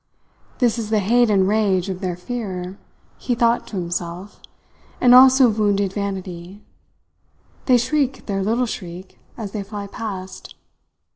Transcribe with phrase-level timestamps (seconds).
[0.57, 2.79] "This is the hate and rage of their fear,"
[3.19, 4.39] he thought to himself,
[4.99, 6.63] "and also of wounded vanity.
[7.67, 10.55] They shriek their little shriek as they fly past.